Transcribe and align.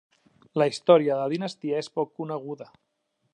La 0.61 0.65
història 0.71 1.17
de 1.19 1.19
la 1.25 1.33
dinastia 1.33 1.83
és 1.85 1.91
poc 1.99 2.11
coneguda. 2.23 2.71